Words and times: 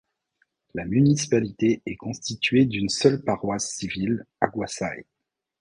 La 0.73 0.83
municipalité 0.83 1.83
est 1.85 1.95
constituée 1.95 2.65
d'une 2.65 2.89
seule 2.89 3.21
paroisse 3.23 3.69
civile, 3.69 4.25
Aguasay. 4.39 5.05